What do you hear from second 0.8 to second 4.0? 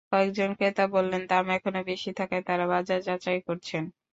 বললেন, দাম এখনো বেশি থাকায় তাঁরা বাজার যাচাই করছেন।